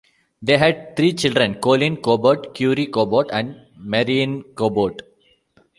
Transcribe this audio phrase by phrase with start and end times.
[0.41, 4.99] They had three children: Colin Cabot, Currie Cabot, and Marianne Cabot.